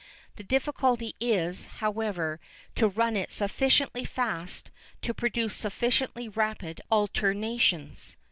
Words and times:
The 0.37 0.43
difficulty 0.43 1.13
is, 1.19 1.67
however, 1.77 2.39
to 2.73 2.87
run 2.87 3.15
it 3.15 3.31
sufficiently 3.31 4.03
fast 4.03 4.71
to 5.03 5.13
produce 5.13 5.55
sufficiently 5.55 6.27
rapid 6.27 6.81
alternations. 6.91 8.17